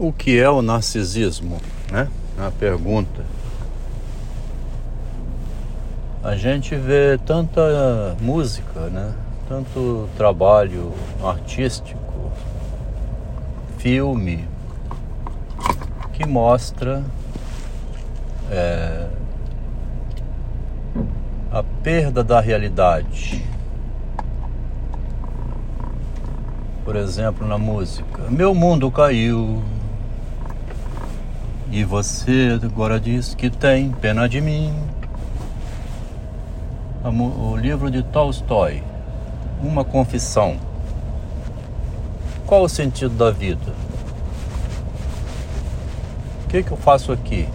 O 0.00 0.12
que 0.12 0.38
é 0.38 0.48
o 0.48 0.62
narcisismo, 0.62 1.58
né? 1.90 2.08
É 2.38 2.40
uma 2.40 2.52
pergunta. 2.52 3.24
A 6.22 6.36
gente 6.36 6.76
vê 6.76 7.18
tanta 7.26 8.16
música, 8.20 8.78
né? 8.90 9.12
Tanto 9.48 10.08
trabalho 10.16 10.92
artístico, 11.20 12.30
filme, 13.78 14.44
que 16.12 16.24
mostra 16.24 17.02
é, 18.52 19.08
a 21.50 21.64
perda 21.82 22.22
da 22.22 22.38
realidade. 22.38 23.44
Por 26.84 26.94
exemplo, 26.94 27.44
na 27.48 27.58
música, 27.58 28.22
meu 28.30 28.54
mundo 28.54 28.90
caiu, 28.92 29.60
e 31.70 31.84
você 31.84 32.58
agora 32.62 32.98
diz 32.98 33.34
que 33.34 33.50
tem 33.50 33.90
pena 33.90 34.28
de 34.28 34.40
mim. 34.40 34.72
O 37.04 37.56
livro 37.56 37.90
de 37.90 38.02
Tolstói, 38.02 38.82
Uma 39.62 39.84
Confissão. 39.84 40.56
Qual 42.46 42.62
o 42.62 42.68
sentido 42.68 43.14
da 43.14 43.30
vida? 43.30 43.72
O 46.44 46.48
que, 46.48 46.62
que 46.62 46.70
eu 46.70 46.76
faço 46.76 47.12
aqui? 47.12 47.48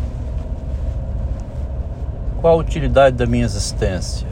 Qual 2.40 2.54
a 2.54 2.58
utilidade 2.58 3.16
da 3.16 3.26
minha 3.26 3.46
existência? 3.46 4.28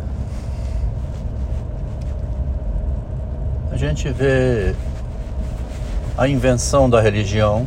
A 3.71 3.77
gente 3.77 4.09
vê 4.09 4.75
a 6.17 6.27
invenção 6.27 6.89
da 6.89 7.01
religião 7.01 7.65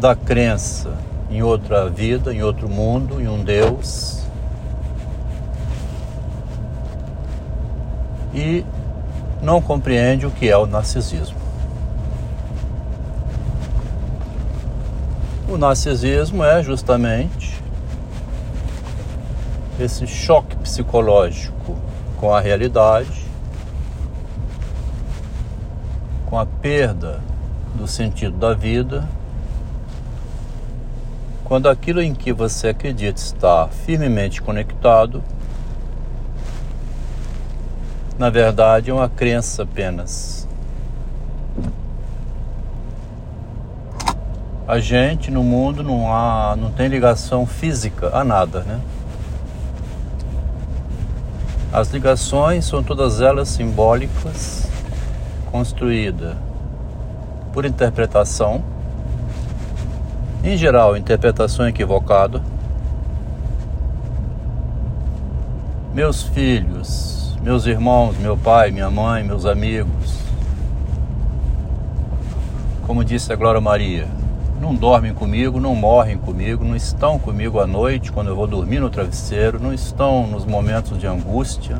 da 0.00 0.16
crença 0.16 0.90
em 1.30 1.42
outra 1.42 1.90
vida, 1.90 2.32
em 2.32 2.42
outro 2.42 2.70
mundo, 2.70 3.20
em 3.20 3.28
um 3.28 3.44
Deus. 3.44 4.24
E 8.34 8.64
não 9.42 9.60
compreende 9.60 10.24
o 10.24 10.30
que 10.30 10.48
é 10.48 10.56
o 10.56 10.64
narcisismo. 10.64 11.38
O 15.46 15.58
narcisismo 15.58 16.42
é 16.42 16.62
justamente 16.62 17.62
esse 19.78 20.06
choque 20.06 20.56
psicológico 20.56 21.76
com 22.16 22.34
a 22.34 22.40
realidade, 22.40 23.26
com 26.24 26.38
a 26.38 26.46
perda 26.46 27.20
do 27.74 27.86
sentido 27.86 28.38
da 28.38 28.54
vida 28.54 29.06
quando 31.50 31.68
aquilo 31.68 32.00
em 32.00 32.14
que 32.14 32.32
você 32.32 32.68
acredita 32.68 33.18
está 33.18 33.66
firmemente 33.66 34.40
conectado, 34.40 35.20
na 38.16 38.30
verdade 38.30 38.88
é 38.88 38.94
uma 38.94 39.08
crença 39.08 39.64
apenas. 39.64 40.46
A 44.64 44.78
gente 44.78 45.28
no 45.28 45.42
mundo 45.42 45.82
não 45.82 46.14
há, 46.14 46.54
não 46.54 46.70
tem 46.70 46.86
ligação 46.86 47.44
física 47.44 48.16
a 48.16 48.22
nada, 48.22 48.60
né? 48.60 48.80
As 51.72 51.90
ligações 51.90 52.64
são 52.64 52.80
todas 52.80 53.20
elas 53.20 53.48
simbólicas, 53.48 54.70
construídas 55.50 56.36
por 57.52 57.64
interpretação 57.64 58.62
em 60.42 60.56
geral, 60.56 60.96
interpretação 60.96 61.68
equivocada. 61.68 62.42
Meus 65.92 66.22
filhos, 66.22 67.36
meus 67.42 67.66
irmãos, 67.66 68.16
meu 68.16 68.36
pai, 68.36 68.70
minha 68.70 68.90
mãe, 68.90 69.22
meus 69.22 69.44
amigos, 69.44 70.18
como 72.86 73.04
disse 73.04 73.32
a 73.32 73.36
Glória 73.36 73.60
Maria, 73.60 74.06
não 74.60 74.74
dormem 74.74 75.12
comigo, 75.12 75.60
não 75.60 75.74
morrem 75.74 76.16
comigo, 76.16 76.64
não 76.64 76.76
estão 76.76 77.18
comigo 77.18 77.60
à 77.60 77.66
noite 77.66 78.12
quando 78.12 78.28
eu 78.28 78.36
vou 78.36 78.46
dormir 78.46 78.80
no 78.80 78.88
travesseiro, 78.88 79.58
não 79.60 79.74
estão 79.74 80.26
nos 80.26 80.44
momentos 80.44 80.98
de 80.98 81.06
angústia. 81.06 81.78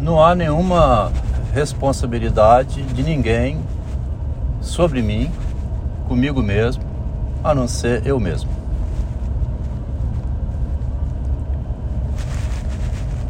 Não 0.00 0.22
há 0.22 0.34
nenhuma 0.34 1.10
responsabilidade 1.52 2.82
de 2.82 3.02
ninguém 3.02 3.58
sobre 4.66 5.00
mim, 5.00 5.30
comigo 6.08 6.42
mesmo, 6.42 6.82
a 7.42 7.54
não 7.54 7.68
ser 7.68 8.04
eu 8.04 8.18
mesmo. 8.18 8.50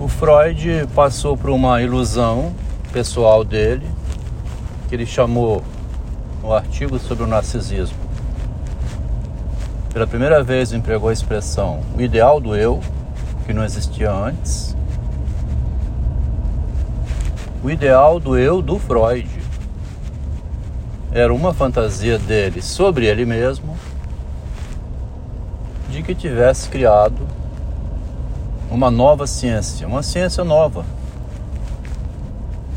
O 0.01 0.09
Freud 0.09 0.89
passou 0.95 1.37
por 1.37 1.51
uma 1.51 1.81
ilusão 1.83 2.53
pessoal 2.93 3.45
dele, 3.45 3.87
que 4.89 4.95
ele 4.95 5.07
chamou 5.07 5.63
no 6.43 6.53
artigo 6.53 6.99
sobre 6.99 7.25
o 7.25 7.27
narcisismo. 7.27 7.99
Pela 9.93 10.07
primeira 10.07 10.43
vez 10.43 10.73
empregou 10.73 11.11
a 11.11 11.13
expressão 11.13 11.81
o 11.97 12.01
ideal 12.01 12.41
do 12.41 12.57
eu, 12.57 12.81
que 13.45 13.53
não 13.53 13.65
existia 13.65 14.11
antes. 14.11 14.75
O 17.63 17.71
ideal 17.71 18.19
do 18.19 18.39
eu 18.39 18.63
do 18.63 18.79
Freud 18.79 19.36
era 21.17 21.33
uma 21.33 21.55
fantasia 21.55 22.19
dele 22.19 22.61
sobre 22.61 23.07
ele 23.07 23.25
mesmo 23.25 23.75
de 25.89 26.03
que 26.03 26.15
tivesse 26.15 26.69
criado 26.69 27.27
uma 28.71 28.91
nova 28.91 29.27
ciência, 29.27 29.87
uma 29.89 30.03
ciência 30.03 30.45
nova. 30.45 30.85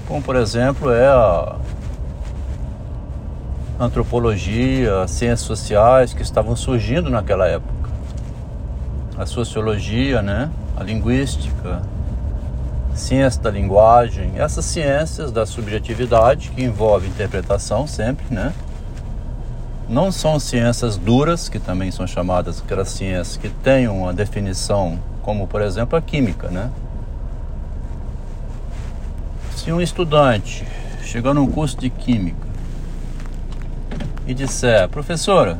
Como, 0.08 0.22
por 0.22 0.38
exemplo, 0.38 0.90
é 0.90 1.06
a 1.06 1.58
antropologia, 3.78 5.02
as 5.02 5.12
ciências 5.12 5.42
sociais 5.42 6.14
que 6.14 6.22
estavam 6.22 6.56
surgindo 6.56 7.10
naquela 7.10 7.46
época. 7.46 7.90
A 9.18 9.26
sociologia, 9.26 10.22
né? 10.22 10.50
a 10.78 10.84
linguística, 10.84 11.82
ciência 13.00 13.42
da 13.42 13.50
linguagem, 13.50 14.34
essas 14.36 14.66
ciências 14.66 15.32
da 15.32 15.46
subjetividade 15.46 16.52
que 16.52 16.64
envolvem 16.64 17.10
interpretação 17.10 17.88
sempre, 17.88 18.26
né? 18.30 18.54
Não 19.88 20.12
são 20.12 20.40
ciências 20.40 20.98
duras, 20.98 21.50
que 21.50 21.58
também 21.58 21.90
são 21.90 22.06
chamadas 22.06 22.62
aquelas 22.62 22.90
ciências 22.90 23.38
que 23.38 23.50
têm 23.50 23.88
uma 23.88 24.14
definição, 24.14 25.00
como 25.24 25.48
por 25.48 25.62
exemplo 25.62 25.98
a 25.98 26.02
química, 26.02 26.50
né? 26.50 26.70
Se 29.56 29.72
um 29.72 29.82
estudante 29.82 30.64
chegar 31.04 31.34
num 31.34 31.50
curso 31.50 31.78
de 31.78 31.90
química 31.90 32.48
e 34.28 34.34
disser, 34.34 34.88
professora, 34.90 35.58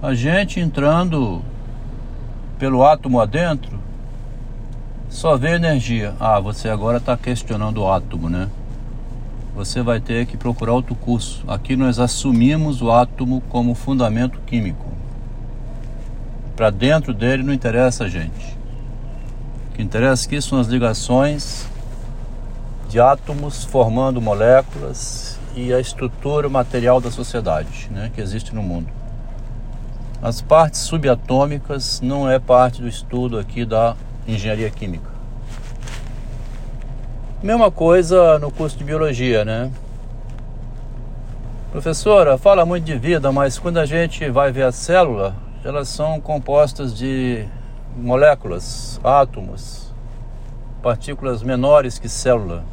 a 0.00 0.14
gente 0.14 0.60
entrando 0.60 1.42
pelo 2.58 2.84
átomo 2.86 3.20
adentro, 3.20 3.85
só 5.16 5.34
vê 5.34 5.54
energia. 5.54 6.12
Ah, 6.20 6.38
você 6.38 6.68
agora 6.68 6.98
está 6.98 7.16
questionando 7.16 7.78
o 7.78 7.90
átomo, 7.90 8.28
né? 8.28 8.50
Você 9.54 9.80
vai 9.80 9.98
ter 9.98 10.26
que 10.26 10.36
procurar 10.36 10.74
outro 10.74 10.94
curso. 10.94 11.42
Aqui 11.48 11.74
nós 11.74 11.98
assumimos 11.98 12.82
o 12.82 12.92
átomo 12.92 13.42
como 13.48 13.74
fundamento 13.74 14.38
químico. 14.40 14.84
Para 16.54 16.68
dentro 16.68 17.14
dele 17.14 17.42
não 17.42 17.54
interessa 17.54 18.04
a 18.04 18.08
gente. 18.10 18.58
O 19.70 19.76
que 19.76 19.82
interessa 19.82 20.26
aqui 20.26 20.38
são 20.42 20.60
as 20.60 20.66
ligações 20.66 21.66
de 22.86 23.00
átomos 23.00 23.64
formando 23.64 24.20
moléculas 24.20 25.40
e 25.54 25.72
a 25.72 25.80
estrutura 25.80 26.50
material 26.50 27.00
da 27.00 27.10
sociedade 27.10 27.88
né, 27.90 28.10
que 28.14 28.20
existe 28.20 28.54
no 28.54 28.62
mundo. 28.62 28.88
As 30.20 30.42
partes 30.42 30.80
subatômicas 30.80 32.02
não 32.02 32.30
é 32.30 32.38
parte 32.38 32.82
do 32.82 32.88
estudo 32.88 33.38
aqui 33.38 33.64
da 33.64 33.96
engenharia 34.26 34.70
química. 34.70 35.10
Mesma 37.42 37.70
coisa 37.70 38.38
no 38.38 38.50
curso 38.50 38.76
de 38.76 38.84
biologia, 38.84 39.44
né? 39.44 39.70
Professora, 41.70 42.38
fala 42.38 42.64
muito 42.64 42.84
de 42.84 42.96
vida, 42.96 43.30
mas 43.30 43.58
quando 43.58 43.78
a 43.78 43.84
gente 43.84 44.30
vai 44.30 44.50
ver 44.50 44.64
a 44.64 44.72
célula, 44.72 45.36
elas 45.62 45.88
são 45.88 46.20
compostas 46.20 46.96
de 46.96 47.44
moléculas, 47.96 49.00
átomos, 49.04 49.92
partículas 50.82 51.42
menores 51.42 51.98
que 51.98 52.08
célula. 52.08 52.64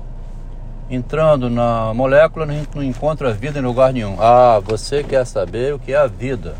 Entrando 0.89 1.49
na 1.49 1.93
molécula, 1.93 2.45
a 2.45 2.51
gente 2.51 2.75
não 2.75 2.83
encontra 2.83 3.33
vida 3.33 3.59
em 3.59 3.61
lugar 3.61 3.91
nenhum. 3.91 4.15
Ah, 4.19 4.61
você 4.63 5.03
quer 5.03 5.25
saber 5.25 5.73
o 5.73 5.79
que 5.79 5.93
é 5.93 5.97
a 5.97 6.07
vida? 6.07 6.55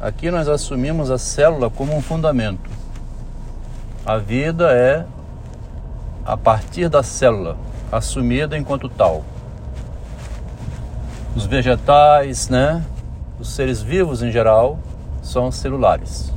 Aqui 0.00 0.30
nós 0.30 0.48
assumimos 0.48 1.10
a 1.10 1.18
célula 1.18 1.70
como 1.70 1.96
um 1.96 2.02
fundamento. 2.02 2.71
A 4.04 4.18
vida 4.18 4.72
é 4.72 5.06
a 6.24 6.36
partir 6.36 6.88
da 6.88 7.04
célula. 7.04 7.56
assumida 7.90 8.56
enquanto 8.56 8.88
tal. 8.88 9.22
Os 11.36 11.44
vegetais, 11.46 12.48
né? 12.48 12.82
Os 13.38 13.50
seres 13.50 13.82
vivos 13.82 14.22
em 14.22 14.32
geral 14.32 14.78
são 15.22 15.52
celulares. 15.52 16.32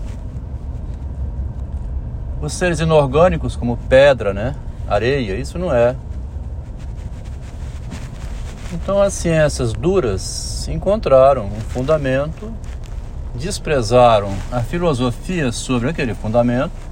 Os 2.42 2.54
seres 2.54 2.80
inorgânicos, 2.82 3.56
como 3.56 3.78
pedra, 3.90 4.34
né? 4.34 4.54
Areia, 4.88 5.36
isso 5.36 5.58
não 5.58 5.74
é. 5.74 5.96
Então 8.74 9.02
as 9.02 9.14
ciências 9.14 9.74
duras 9.74 10.68
encontraram 10.68 11.46
um 11.46 11.62
fundamento, 11.62 12.54
desprezaram 13.34 14.30
a 14.52 14.60
filosofia 14.60 15.52
sobre 15.52 15.90
aquele 15.90 16.14
fundamento. 16.14 16.85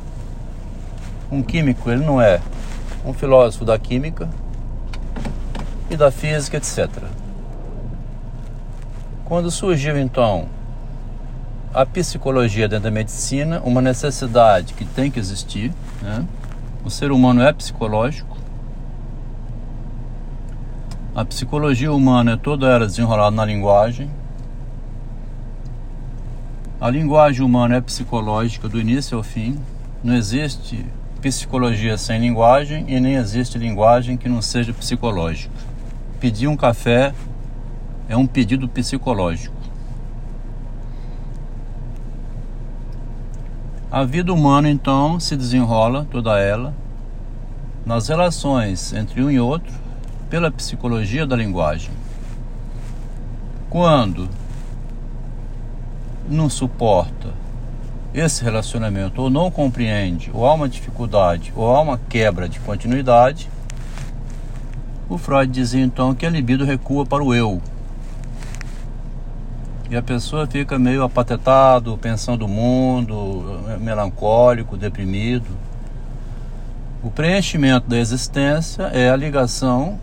Um 1.33 1.41
químico, 1.41 1.89
ele 1.89 2.05
não 2.05 2.21
é 2.21 2.39
um 3.03 3.11
filósofo 3.11 3.65
da 3.65 3.79
química 3.79 4.29
e 5.89 5.97
da 5.97 6.11
física, 6.11 6.57
etc. 6.57 6.87
Quando 9.25 9.49
surgiu 9.49 9.97
então 9.97 10.45
a 11.73 11.87
psicologia 11.87 12.67
dentro 12.67 12.83
da 12.83 12.91
medicina, 12.91 13.59
uma 13.65 13.81
necessidade 13.81 14.75
que 14.75 14.85
tem 14.85 15.09
que 15.09 15.19
existir, 15.19 15.73
né? 16.03 16.23
o 16.85 16.91
ser 16.91 17.11
humano 17.11 17.41
é 17.41 17.51
psicológico. 17.51 18.37
A 21.15 21.25
psicologia 21.25 21.91
humana 21.91 22.33
é 22.33 22.37
toda 22.37 22.67
ela 22.67 22.85
desenrolada 22.85 23.35
na 23.35 23.43
linguagem. 23.43 24.07
A 26.79 26.91
linguagem 26.91 27.43
humana 27.43 27.77
é 27.77 27.81
psicológica 27.81 28.69
do 28.69 28.79
início 28.79 29.17
ao 29.17 29.23
fim. 29.23 29.59
Não 30.03 30.13
existe 30.13 30.85
psicologia 31.23 31.97
sem 31.97 32.19
linguagem 32.19 32.83
e 32.85 32.99
nem 32.99 33.15
existe 33.15 33.57
linguagem 33.57 34.17
que 34.17 34.27
não 34.27 34.41
seja 34.41 34.73
psicológica. 34.73 35.53
Pedir 36.19 36.49
um 36.49 36.57
café 36.57 37.13
é 38.09 38.17
um 38.17 38.27
pedido 38.27 38.67
psicológico. 38.67 39.55
A 43.89 44.03
vida 44.03 44.33
humana 44.33 44.69
então 44.69 45.17
se 45.17 45.37
desenrola 45.37 46.05
toda 46.11 46.37
ela 46.37 46.73
nas 47.85 48.09
relações 48.09 48.91
entre 48.91 49.23
um 49.23 49.31
e 49.31 49.39
outro 49.39 49.73
pela 50.29 50.51
psicologia 50.51 51.25
da 51.25 51.37
linguagem. 51.37 51.91
Quando 53.69 54.27
não 56.29 56.49
suporta 56.49 57.42
esse 58.13 58.43
relacionamento 58.43 59.21
ou 59.21 59.29
não 59.29 59.49
compreende, 59.49 60.29
ou 60.33 60.45
há 60.45 60.53
uma 60.53 60.69
dificuldade, 60.69 61.51
ou 61.55 61.75
há 61.75 61.81
uma 61.81 61.97
quebra 61.97 62.47
de 62.47 62.59
continuidade, 62.59 63.49
o 65.09 65.17
Freud 65.17 65.51
dizia 65.51 65.83
então 65.83 66.13
que 66.13 66.25
a 66.25 66.29
libido 66.29 66.63
recua 66.63 67.05
para 67.05 67.23
o 67.23 67.33
eu. 67.33 67.61
E 69.89 69.95
a 69.95 70.01
pessoa 70.01 70.47
fica 70.47 70.79
meio 70.79 71.03
apatetado, 71.03 71.97
pensando 71.97 72.45
o 72.45 72.47
mundo, 72.47 73.59
melancólico, 73.79 74.77
deprimido. 74.77 75.49
O 77.03 77.11
preenchimento 77.11 77.87
da 77.87 77.97
existência 77.97 78.83
é 78.83 79.09
a 79.09 79.15
ligação 79.15 79.99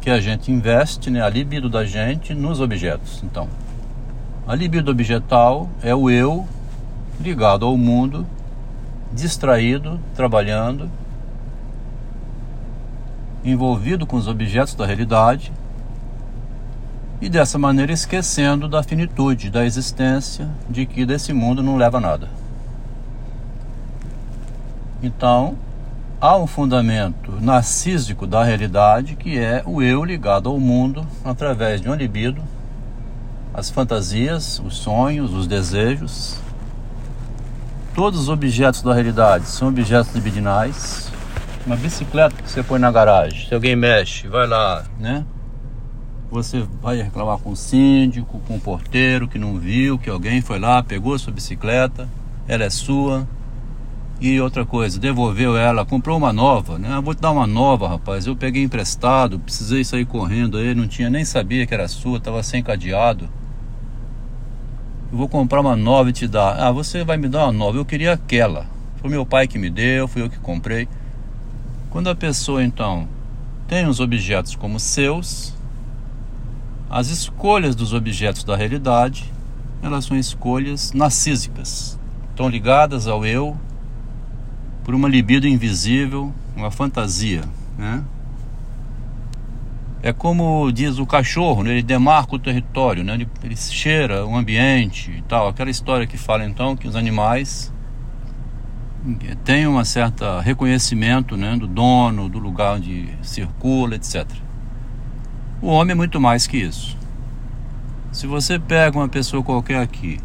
que 0.00 0.10
a 0.10 0.20
gente 0.20 0.50
investe, 0.50 1.10
né, 1.10 1.22
a 1.22 1.28
libido 1.28 1.68
da 1.68 1.84
gente 1.84 2.34
nos 2.34 2.60
objetos. 2.60 3.22
Então, 3.22 3.48
a 4.46 4.54
libido 4.54 4.90
objetal 4.90 5.68
é 5.82 5.94
o 5.94 6.10
eu 6.10 6.46
ligado 7.20 7.66
ao 7.66 7.76
mundo, 7.76 8.26
distraído, 9.12 10.00
trabalhando, 10.14 10.90
envolvido 13.44 14.06
com 14.06 14.16
os 14.16 14.26
objetos 14.26 14.74
da 14.74 14.86
realidade 14.86 15.52
e 17.20 17.28
dessa 17.28 17.58
maneira 17.58 17.92
esquecendo 17.92 18.68
da 18.68 18.82
finitude 18.82 19.50
da 19.50 19.64
existência, 19.64 20.48
de 20.68 20.86
que 20.86 21.04
desse 21.04 21.32
mundo 21.32 21.62
não 21.62 21.76
leva 21.76 22.00
nada. 22.00 22.28
Então, 25.02 25.56
há 26.20 26.36
um 26.36 26.46
fundamento 26.46 27.32
narcísico 27.40 28.26
da 28.26 28.42
realidade 28.42 29.16
que 29.16 29.38
é 29.38 29.62
o 29.66 29.82
eu 29.82 30.04
ligado 30.04 30.48
ao 30.48 30.58
mundo 30.58 31.06
através 31.24 31.80
de 31.80 31.88
um 31.90 31.94
libido, 31.94 32.42
as 33.52 33.68
fantasias, 33.68 34.60
os 34.64 34.76
sonhos, 34.76 35.34
os 35.34 35.46
desejos, 35.46 36.39
Todos 37.94 38.20
os 38.20 38.28
objetos 38.28 38.82
da 38.82 38.94
realidade 38.94 39.46
são 39.46 39.68
objetos 39.68 40.14
libidinais. 40.14 41.10
Uma 41.66 41.76
bicicleta 41.76 42.40
que 42.40 42.48
você 42.48 42.62
põe 42.62 42.78
na 42.78 42.90
garagem, 42.90 43.46
se 43.46 43.54
alguém 43.54 43.74
mexe, 43.74 44.28
vai 44.28 44.46
lá, 44.46 44.84
né? 44.98 45.24
Você 46.30 46.64
vai 46.80 47.02
reclamar 47.02 47.38
com 47.38 47.50
o 47.50 47.56
síndico, 47.56 48.40
com 48.46 48.56
o 48.56 48.60
porteiro 48.60 49.26
que 49.26 49.38
não 49.38 49.58
viu, 49.58 49.98
que 49.98 50.08
alguém 50.08 50.40
foi 50.40 50.58
lá, 50.60 50.82
pegou 50.82 51.14
a 51.14 51.18
sua 51.18 51.32
bicicleta, 51.32 52.08
ela 52.46 52.64
é 52.64 52.70
sua. 52.70 53.26
E 54.20 54.40
outra 54.40 54.64
coisa, 54.64 54.98
devolveu 54.98 55.56
ela, 55.56 55.84
comprou 55.84 56.16
uma 56.16 56.32
nova, 56.32 56.78
né? 56.78 56.88
Ah, 56.92 57.00
vou 57.00 57.14
te 57.14 57.20
dar 57.20 57.32
uma 57.32 57.46
nova, 57.46 57.88
rapaz. 57.88 58.26
Eu 58.26 58.36
peguei 58.36 58.62
emprestado, 58.62 59.38
precisei 59.40 59.82
sair 59.82 60.04
correndo 60.04 60.58
aí, 60.58 60.74
não 60.74 60.86
tinha 60.86 61.10
nem 61.10 61.24
sabia 61.24 61.66
que 61.66 61.74
era 61.74 61.88
sua, 61.88 62.18
estava 62.18 62.42
sem 62.42 62.62
cadeado 62.62 63.28
eu 65.10 65.18
vou 65.18 65.28
comprar 65.28 65.60
uma 65.60 65.74
nova 65.74 66.10
e 66.10 66.12
te 66.12 66.28
dar. 66.28 66.56
Ah, 66.60 66.70
você 66.70 67.02
vai 67.02 67.16
me 67.16 67.28
dar 67.28 67.44
uma 67.44 67.52
nova. 67.52 67.78
Eu 67.78 67.84
queria 67.84 68.12
aquela. 68.12 68.66
Foi 69.00 69.10
meu 69.10 69.26
pai 69.26 69.48
que 69.48 69.58
me 69.58 69.68
deu, 69.68 70.06
fui 70.06 70.22
eu 70.22 70.30
que 70.30 70.38
comprei. 70.38 70.88
Quando 71.90 72.08
a 72.08 72.14
pessoa 72.14 72.62
então 72.62 73.08
tem 73.66 73.86
os 73.86 73.98
objetos 73.98 74.54
como 74.54 74.78
seus, 74.78 75.54
as 76.88 77.08
escolhas 77.08 77.74
dos 77.74 77.92
objetos 77.92 78.44
da 78.44 78.56
realidade, 78.56 79.32
elas 79.82 80.04
são 80.04 80.16
escolhas 80.16 80.92
narcísicas. 80.92 81.98
Estão 82.30 82.48
ligadas 82.48 83.06
ao 83.06 83.24
eu 83.26 83.56
por 84.84 84.94
uma 84.94 85.08
libido 85.08 85.46
invisível, 85.46 86.32
uma 86.56 86.70
fantasia, 86.70 87.42
né? 87.76 88.04
É 90.02 90.12
como 90.12 90.70
diz 90.72 90.98
o 90.98 91.06
cachorro, 91.06 91.62
né? 91.62 91.72
ele 91.72 91.82
demarca 91.82 92.34
o 92.34 92.38
território, 92.38 93.04
né? 93.04 93.14
ele, 93.14 93.28
ele 93.44 93.56
cheira 93.56 94.24
o 94.24 94.34
ambiente 94.34 95.10
e 95.10 95.22
tal. 95.22 95.48
Aquela 95.48 95.70
história 95.70 96.06
que 96.06 96.16
fala 96.16 96.44
então 96.44 96.74
que 96.74 96.88
os 96.88 96.96
animais 96.96 97.72
têm 99.44 99.66
uma 99.66 99.84
certa 99.84 100.40
reconhecimento 100.40 101.36
né? 101.36 101.54
do 101.56 101.66
dono, 101.66 102.28
do 102.28 102.38
lugar 102.38 102.76
onde 102.76 103.10
circula, 103.22 103.94
etc. 103.94 104.26
O 105.60 105.68
homem 105.68 105.92
é 105.92 105.94
muito 105.94 106.18
mais 106.18 106.46
que 106.46 106.56
isso. 106.56 106.96
Se 108.10 108.26
você 108.26 108.58
pega 108.58 108.98
uma 108.98 109.08
pessoa 109.08 109.42
qualquer 109.42 109.82
aqui 109.82 110.18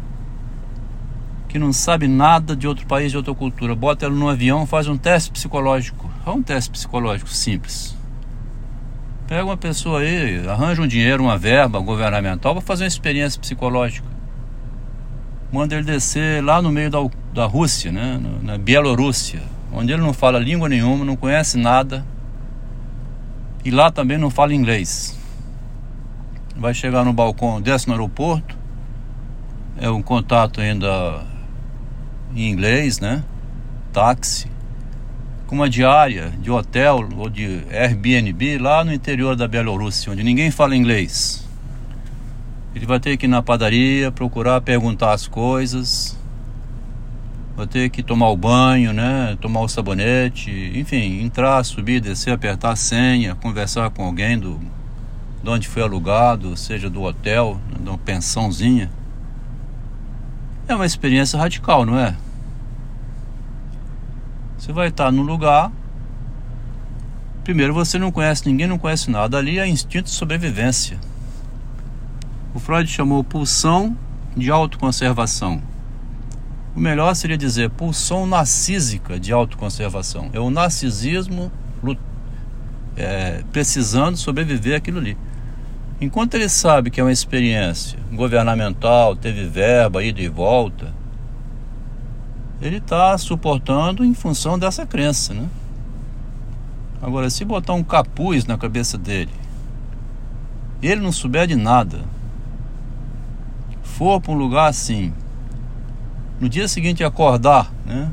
que 1.48 1.58
não 1.58 1.72
sabe 1.72 2.08
nada 2.08 2.56
de 2.56 2.66
outro 2.66 2.86
país, 2.86 3.12
de 3.12 3.16
outra 3.16 3.34
cultura, 3.34 3.74
bota 3.74 4.06
ela 4.06 4.14
num 4.14 4.28
avião, 4.28 4.66
faz 4.66 4.88
um 4.88 4.96
teste 4.96 5.30
psicológico. 5.30 6.10
É 6.26 6.30
um 6.30 6.42
teste 6.42 6.70
psicológico 6.70 7.28
simples 7.30 7.95
Pega 9.26 9.44
uma 9.44 9.56
pessoa 9.56 10.00
aí, 10.00 10.46
arranja 10.48 10.80
um 10.80 10.86
dinheiro, 10.86 11.24
uma 11.24 11.36
verba 11.36 11.80
governamental 11.80 12.54
para 12.54 12.62
fazer 12.62 12.84
uma 12.84 12.88
experiência 12.88 13.40
psicológica. 13.40 14.06
Manda 15.52 15.74
ele 15.74 15.82
descer 15.82 16.44
lá 16.44 16.62
no 16.62 16.70
meio 16.70 16.88
da, 16.88 16.98
da 17.34 17.44
Rússia, 17.44 17.90
né? 17.90 18.20
na 18.42 18.56
Bielorrússia, 18.56 19.42
onde 19.72 19.92
ele 19.92 20.00
não 20.00 20.12
fala 20.12 20.38
língua 20.38 20.68
nenhuma, 20.68 21.04
não 21.04 21.16
conhece 21.16 21.58
nada. 21.58 22.06
E 23.64 23.70
lá 23.70 23.90
também 23.90 24.16
não 24.16 24.30
fala 24.30 24.54
inglês. 24.54 25.18
Vai 26.54 26.72
chegar 26.72 27.04
no 27.04 27.12
balcão, 27.12 27.60
desce 27.60 27.88
no 27.88 27.94
aeroporto. 27.94 28.56
É 29.76 29.90
um 29.90 30.02
contato 30.02 30.60
ainda 30.60 31.24
em 32.32 32.48
inglês, 32.48 33.00
né? 33.00 33.24
Táxi 33.92 34.55
com 35.46 35.54
uma 35.54 35.70
diária 35.70 36.32
de 36.40 36.50
hotel 36.50 37.08
ou 37.16 37.28
de 37.28 37.62
Airbnb 37.70 38.58
lá 38.58 38.84
no 38.84 38.92
interior 38.92 39.36
da 39.36 39.46
Bielorrússia, 39.46 40.12
onde 40.12 40.22
ninguém 40.22 40.50
fala 40.50 40.76
inglês. 40.76 41.46
Ele 42.74 42.84
vai 42.84 43.00
ter 43.00 43.16
que 43.16 43.26
ir 43.26 43.28
na 43.28 43.42
padaria, 43.42 44.10
procurar 44.10 44.60
perguntar 44.60 45.12
as 45.12 45.26
coisas, 45.26 46.18
vai 47.56 47.66
ter 47.66 47.88
que 47.88 48.02
tomar 48.02 48.28
o 48.28 48.36
banho, 48.36 48.92
né? 48.92 49.36
Tomar 49.40 49.60
o 49.60 49.68
sabonete, 49.68 50.72
enfim, 50.74 51.22
entrar, 51.22 51.64
subir, 51.64 52.00
descer, 52.00 52.32
apertar 52.32 52.72
a 52.72 52.76
senha, 52.76 53.34
conversar 53.34 53.88
com 53.90 54.04
alguém 54.04 54.38
do 54.38 54.60
de 55.42 55.50
onde 55.50 55.68
foi 55.68 55.82
alugado, 55.82 56.56
seja 56.56 56.90
do 56.90 57.02
hotel, 57.02 57.60
de 57.80 57.88
uma 57.88 57.96
pensãozinha. 57.96 58.90
É 60.66 60.74
uma 60.74 60.84
experiência 60.84 61.38
radical, 61.38 61.86
não 61.86 61.96
é? 61.96 62.16
Você 64.66 64.72
vai 64.72 64.88
estar 64.88 65.12
no 65.12 65.22
lugar. 65.22 65.70
Primeiro, 67.44 67.72
você 67.72 68.00
não 68.00 68.10
conhece 68.10 68.44
ninguém, 68.48 68.66
não 68.66 68.78
conhece 68.78 69.08
nada. 69.08 69.38
Ali 69.38 69.60
é 69.60 69.68
instinto 69.68 70.06
de 70.06 70.10
sobrevivência. 70.10 70.98
O 72.52 72.58
Freud 72.58 72.90
chamou 72.90 73.22
pulsão 73.22 73.96
de 74.36 74.50
autoconservação. 74.50 75.62
O 76.74 76.80
melhor 76.80 77.14
seria 77.14 77.38
dizer 77.38 77.70
pulsão 77.70 78.26
narcísica 78.26 79.20
de 79.20 79.32
autoconservação. 79.32 80.30
É 80.32 80.40
o 80.40 80.50
narcisismo 80.50 81.52
é, 82.96 83.44
precisando 83.52 84.16
sobreviver 84.16 84.76
aquilo 84.76 84.98
ali. 84.98 85.16
Enquanto 86.00 86.34
ele 86.34 86.48
sabe 86.48 86.90
que 86.90 87.00
é 87.00 87.04
uma 87.04 87.12
experiência 87.12 88.00
governamental, 88.12 89.14
teve 89.14 89.44
verba, 89.44 90.02
ida 90.02 90.20
e 90.20 90.28
volta, 90.28 90.92
ele 92.60 92.78
está 92.78 93.16
suportando 93.18 94.04
em 94.04 94.14
função 94.14 94.58
dessa 94.58 94.86
crença, 94.86 95.34
né? 95.34 95.48
Agora, 97.00 97.28
se 97.28 97.44
botar 97.44 97.74
um 97.74 97.84
capuz 97.84 98.46
na 98.46 98.56
cabeça 98.56 98.96
dele, 98.96 99.32
ele 100.82 101.00
não 101.00 101.12
souber 101.12 101.46
de 101.46 101.54
nada, 101.54 102.00
for 103.82 104.20
para 104.20 104.32
um 104.32 104.36
lugar 104.36 104.68
assim, 104.68 105.12
no 106.40 106.48
dia 106.48 106.66
seguinte 106.68 107.04
acordar, 107.04 107.70
né? 107.84 108.10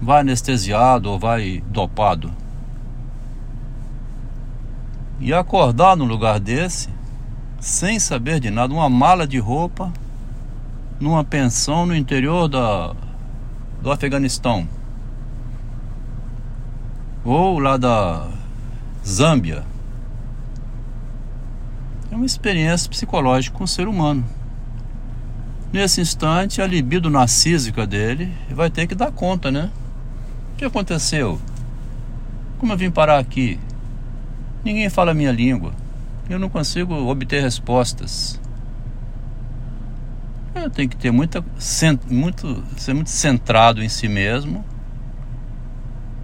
Vai 0.00 0.20
anestesiado 0.20 1.10
ou 1.10 1.18
vai 1.18 1.62
dopado. 1.68 2.30
E 5.20 5.32
acordar 5.32 5.96
num 5.96 6.04
lugar 6.04 6.40
desse, 6.40 6.88
sem 7.60 8.00
saber 8.00 8.40
de 8.40 8.50
nada, 8.50 8.74
uma 8.74 8.90
mala 8.90 9.26
de 9.26 9.38
roupa, 9.38 9.92
numa 10.98 11.22
pensão 11.22 11.86
no 11.86 11.94
interior 11.94 12.48
da, 12.48 12.94
do 13.82 13.90
Afeganistão. 13.90 14.66
Ou 17.24 17.58
lá 17.58 17.76
da 17.76 18.28
Zâmbia. 19.04 19.64
É 22.10 22.14
uma 22.14 22.24
experiência 22.26 22.88
psicológica 22.88 23.56
com 23.56 23.64
o 23.64 23.68
ser 23.68 23.88
humano. 23.88 24.24
Nesse 25.72 26.00
instante, 26.00 26.62
a 26.62 26.66
libido 26.66 27.10
narcísica 27.10 27.86
dele 27.86 28.32
vai 28.50 28.70
ter 28.70 28.86
que 28.86 28.94
dar 28.94 29.10
conta, 29.10 29.50
né? 29.50 29.70
O 30.52 30.56
que 30.58 30.64
aconteceu? 30.64 31.40
Como 32.58 32.72
eu 32.72 32.76
vim 32.76 32.90
parar 32.90 33.18
aqui? 33.18 33.58
Ninguém 34.64 34.88
fala 34.88 35.10
a 35.10 35.14
minha 35.14 35.32
língua. 35.32 35.72
Eu 36.30 36.38
não 36.38 36.48
consigo 36.48 36.94
obter 36.94 37.42
respostas. 37.42 38.40
Eu 40.54 40.70
tenho 40.70 40.88
que 40.88 40.96
ter 40.96 41.10
muita, 41.10 41.44
muito, 42.10 42.62
ser 42.76 42.94
muito 42.94 43.10
centrado 43.10 43.82
em 43.82 43.88
si 43.88 44.08
mesmo 44.08 44.64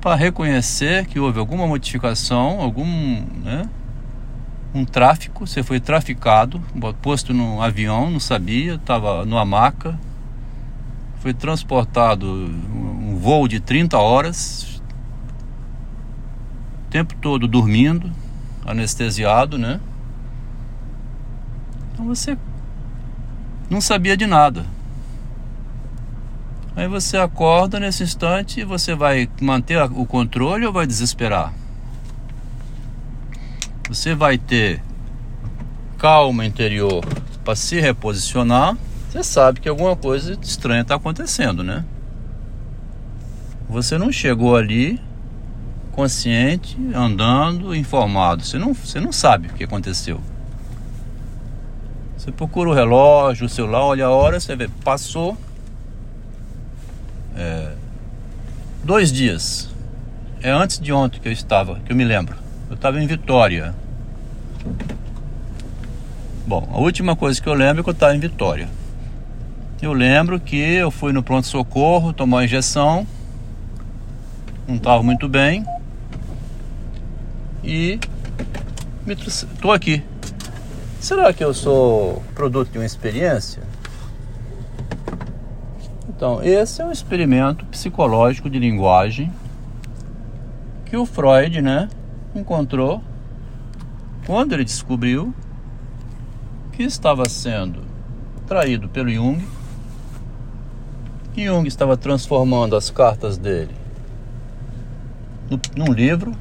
para 0.01 0.15
reconhecer 0.15 1.07
que 1.07 1.19
houve 1.19 1.39
alguma 1.39 1.67
modificação, 1.67 2.61
algum, 2.61 2.87
né, 3.43 3.69
um 4.75 4.85
tráfico, 4.85 5.47
você 5.47 5.63
foi 5.63 5.81
traficado, 5.81 6.61
posto 7.03 7.35
no 7.35 7.61
avião, 7.61 8.11
não 8.11 8.21
sabia, 8.21 8.75
estava 8.75 9.25
numa 9.25 9.45
maca, 9.45 9.99
foi 11.21 11.35
transportado 11.35 12.27
um 12.27 13.17
voo 13.17 13.49
de 13.49 13.61
30 13.61 13.99
horas, 13.99 14.81
o 16.87 16.91
tempo 16.91 17.15
todo 17.17 17.49
dormindo, 17.49 18.11
anestesiado, 18.65 19.59
né? 19.59 19.81
Então 21.93 22.07
você 22.07 22.37
não 23.71 23.81
sabia 23.81 24.17
de 24.17 24.27
nada. 24.27 24.65
Aí 26.77 26.87
você 26.87 27.17
acorda 27.17 27.81
nesse 27.81 28.03
instante 28.03 28.61
e 28.61 28.65
você 28.65 28.95
vai 28.95 29.29
manter 29.41 29.83
o 29.83 30.07
controle 30.07 30.65
ou 30.65 30.73
vai 30.73 30.87
desesperar? 30.87 31.53
você 33.89 34.15
vai 34.15 34.37
ter 34.37 34.83
calma 35.97 36.45
interior 36.45 37.05
para 37.43 37.57
se 37.57 37.81
reposicionar, 37.81 38.77
você 39.09 39.25
sabe 39.25 39.61
que 39.61 39.69
alguma 39.69 39.97
coisa 39.97 40.39
estranha 40.43 40.83
está 40.83 40.97
acontecendo, 40.97 41.65
né? 41.65 41.85
Você 43.69 43.97
não 43.97 44.13
chegou 44.13 44.57
ali 44.57 45.01
consciente, 45.93 46.79
andando, 46.95 47.75
informado. 47.75 48.45
Você 48.45 48.59
não, 48.59 48.75
você 48.75 49.01
não 49.01 49.11
sabe 49.11 49.49
o 49.49 49.55
que 49.55 49.65
aconteceu. 49.65 50.21
Você 52.29 52.33
procura 52.33 52.69
o 52.69 52.75
relógio, 52.75 53.47
o 53.47 53.49
celular, 53.49 53.81
olha 53.85 54.05
a 54.05 54.11
hora, 54.11 54.39
você 54.39 54.55
vê, 54.55 54.69
passou 54.85 55.35
é, 57.35 57.73
dois 58.85 59.11
dias. 59.11 59.71
É 60.43 60.51
antes 60.51 60.79
de 60.79 60.93
ontem 60.93 61.19
que 61.21 61.27
eu 61.27 61.33
estava, 61.33 61.81
que 61.81 61.91
eu 61.91 61.97
me 61.97 62.05
lembro. 62.05 62.37
Eu 62.69 62.75
estava 62.75 63.01
em 63.03 63.07
Vitória. 63.07 63.75
Bom, 66.47 66.69
a 66.71 66.79
última 66.79 67.17
coisa 67.17 67.41
que 67.41 67.49
eu 67.49 67.55
lembro 67.55 67.81
é 67.81 67.83
que 67.83 67.89
eu 67.89 67.95
estava 67.95 68.15
em 68.15 68.21
Vitória. 68.21 68.69
Eu 69.81 69.95
lembro 69.95 70.39
que 70.39 70.57
eu 70.59 70.91
fui 70.91 71.15
no 71.15 71.23
pronto-socorro 71.23 72.13
tomar 72.13 72.39
uma 72.39 72.45
injeção. 72.45 73.07
Não 74.67 74.77
estava 74.77 75.03
muito 75.03 75.31
bem. 75.31 75.65
E 77.65 77.99
estou 79.07 79.73
aqui. 79.73 80.05
Será 81.01 81.33
que 81.33 81.45
eu 81.45 81.55
sou 81.55 82.23
produto 82.35 82.73
de 82.73 82.79
uma 82.79 82.85
experiência? 82.85 83.63
Então, 86.09 86.43
esse 86.43 86.83
é 86.83 86.85
um 86.85 86.91
experimento 86.91 87.65
psicológico 87.67 88.51
de 88.51 88.59
linguagem 88.59 89.33
que 90.85 90.97
o 90.97 91.07
Freud, 91.07 91.63
né, 91.63 91.89
encontrou 92.35 93.01
quando 94.27 94.55
ele 94.55 94.65
descobriu 94.65 95.33
que 96.73 96.83
estava 96.83 97.29
sendo 97.29 97.83
traído 98.49 98.89
pelo 98.89 99.09
Jung, 99.09 99.47
que 101.33 101.45
Jung 101.45 101.69
estava 101.69 101.97
transformando 101.97 102.75
as 102.75 102.91
cartas 102.91 103.39
dele 103.39 103.75
num 105.77 105.93
livro, 105.93 106.33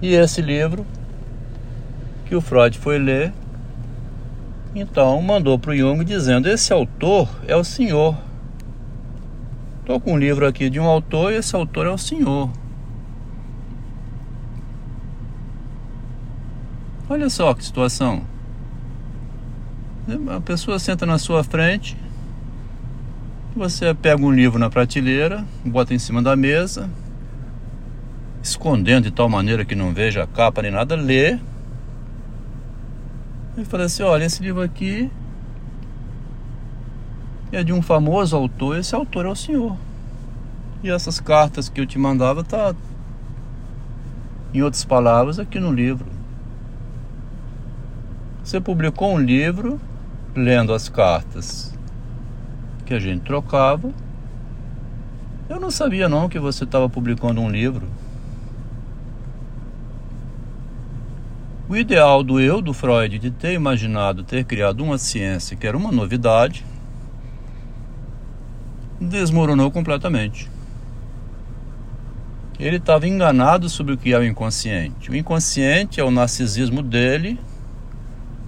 e 0.00 0.14
esse 0.14 0.40
livro 0.40 0.86
que 2.26 2.34
o 2.34 2.40
Freud 2.40 2.78
foi 2.78 2.98
ler, 2.98 3.32
então 4.74 5.20
mandou 5.22 5.58
para 5.58 5.70
o 5.70 5.76
Jung 5.76 6.04
dizendo: 6.04 6.48
Esse 6.48 6.72
autor 6.72 7.28
é 7.46 7.56
o 7.56 7.64
senhor. 7.64 8.16
Estou 9.80 10.00
com 10.00 10.14
um 10.14 10.18
livro 10.18 10.46
aqui 10.46 10.68
de 10.68 10.80
um 10.80 10.84
autor 10.84 11.32
e 11.32 11.36
esse 11.36 11.54
autor 11.54 11.86
é 11.86 11.90
o 11.90 11.98
senhor. 11.98 12.50
Olha 17.08 17.30
só 17.30 17.54
que 17.54 17.64
situação. 17.64 18.24
A 20.34 20.40
pessoa 20.40 20.78
senta 20.78 21.06
na 21.06 21.18
sua 21.18 21.42
frente, 21.42 21.96
você 23.54 23.94
pega 23.94 24.22
um 24.22 24.30
livro 24.30 24.58
na 24.58 24.68
prateleira, 24.68 25.44
bota 25.64 25.94
em 25.94 25.98
cima 25.98 26.20
da 26.20 26.36
mesa, 26.36 26.90
escondendo 28.42 29.04
de 29.04 29.10
tal 29.10 29.28
maneira 29.28 29.64
que 29.64 29.74
não 29.74 29.94
veja 29.94 30.24
a 30.24 30.26
capa 30.26 30.62
nem 30.62 30.70
nada, 30.70 30.94
lê. 30.94 31.38
E 33.56 33.64
fala 33.64 33.84
assim: 33.84 34.02
olha, 34.02 34.24
esse 34.24 34.42
livro 34.42 34.62
aqui 34.62 35.10
é 37.50 37.64
de 37.64 37.72
um 37.72 37.80
famoso 37.80 38.36
autor, 38.36 38.76
esse 38.76 38.94
autor 38.94 39.24
é 39.26 39.28
o 39.28 39.34
senhor. 39.36 39.76
E 40.82 40.90
essas 40.90 41.18
cartas 41.18 41.68
que 41.68 41.80
eu 41.80 41.86
te 41.86 41.98
mandava 41.98 42.44
tá 42.44 42.74
em 44.52 44.62
outras 44.62 44.84
palavras 44.84 45.38
aqui 45.38 45.58
no 45.58 45.72
livro. 45.72 46.06
Você 48.42 48.60
publicou 48.60 49.12
um 49.12 49.18
livro 49.18 49.80
lendo 50.34 50.72
as 50.72 50.88
cartas 50.88 51.74
que 52.84 52.94
a 52.94 52.98
gente 52.98 53.22
trocava. 53.22 53.90
Eu 55.48 55.58
não 55.58 55.70
sabia 55.70 56.08
não 56.08 56.28
que 56.28 56.38
você 56.38 56.64
estava 56.64 56.88
publicando 56.88 57.40
um 57.40 57.50
livro. 57.50 57.88
O 61.68 61.76
ideal 61.76 62.22
do 62.22 62.38
eu 62.38 62.62
do 62.62 62.72
Freud 62.72 63.18
de 63.18 63.28
ter 63.28 63.52
imaginado 63.52 64.22
ter 64.22 64.44
criado 64.44 64.84
uma 64.84 64.98
ciência 64.98 65.56
que 65.56 65.66
era 65.66 65.76
uma 65.76 65.90
novidade 65.90 66.64
desmoronou 69.00 69.68
completamente. 69.70 70.48
Ele 72.58 72.76
estava 72.76 73.08
enganado 73.08 73.68
sobre 73.68 73.94
o 73.94 73.98
que 73.98 74.12
é 74.12 74.18
o 74.18 74.24
inconsciente. 74.24 75.10
O 75.10 75.16
inconsciente 75.16 76.00
é 76.00 76.04
o 76.04 76.10
narcisismo 76.10 76.82
dele 76.82 77.38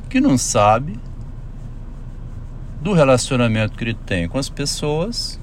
que 0.09 0.21
não 0.21 0.39
sabe 0.39 0.99
do 2.81 2.93
relacionamento 2.93 3.77
que 3.77 3.83
ele 3.83 3.95
tem 3.95 4.29
com 4.29 4.39
as 4.39 4.49
pessoas 4.49 5.41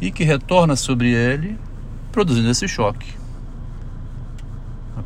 e 0.00 0.12
que 0.12 0.22
retorna 0.22 0.76
sobre 0.76 1.10
ele, 1.10 1.58
produzindo 2.12 2.48
esse 2.48 2.68
choque. 2.68 3.18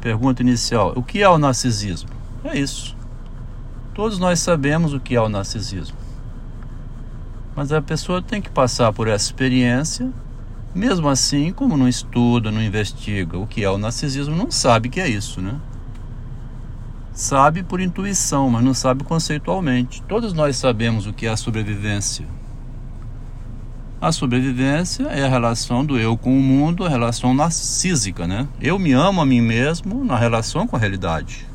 Pergunta 0.02 0.42
inicial: 0.42 0.92
o 0.94 1.02
que 1.02 1.22
é 1.22 1.28
o 1.28 1.38
narcisismo? 1.38 2.10
É 2.44 2.58
isso. 2.58 2.94
Todos 3.94 4.18
nós 4.18 4.40
sabemos 4.40 4.92
o 4.92 5.00
que 5.00 5.14
é 5.14 5.20
o 5.20 5.28
narcisismo. 5.30 5.96
Mas 7.56 7.72
a 7.72 7.80
pessoa 7.80 8.20
tem 8.20 8.42
que 8.42 8.50
passar 8.50 8.92
por 8.92 9.08
essa 9.08 9.24
experiência, 9.24 10.10
mesmo 10.74 11.08
assim, 11.08 11.52
como 11.52 11.76
não 11.76 11.88
estuda, 11.88 12.50
não 12.50 12.62
investiga 12.62 13.38
o 13.38 13.46
que 13.46 13.64
é 13.64 13.70
o 13.70 13.78
narcisismo, 13.78 14.36
não 14.36 14.50
sabe 14.50 14.90
que 14.90 15.00
é 15.00 15.08
isso, 15.08 15.40
né? 15.40 15.58
sabe 17.12 17.62
por 17.62 17.80
intuição, 17.80 18.48
mas 18.48 18.64
não 18.64 18.74
sabe 18.74 19.04
conceitualmente. 19.04 20.02
Todos 20.08 20.32
nós 20.32 20.56
sabemos 20.56 21.06
o 21.06 21.12
que 21.12 21.26
é 21.26 21.30
a 21.30 21.36
sobrevivência. 21.36 22.26
A 24.02 24.10
sobrevivência 24.10 25.04
é 25.04 25.22
a 25.22 25.28
relação 25.28 25.84
do 25.84 25.96
eu 25.96 26.16
com 26.16 26.36
o 26.36 26.42
mundo, 26.42 26.84
a 26.84 26.88
relação 26.88 27.32
narcísica, 27.32 28.26
né? 28.26 28.48
Eu 28.60 28.76
me 28.76 28.90
amo 28.90 29.20
a 29.20 29.24
mim 29.24 29.40
mesmo 29.40 30.04
na 30.04 30.16
relação 30.16 30.66
com 30.66 30.74
a 30.74 30.78
realidade. 30.80 31.46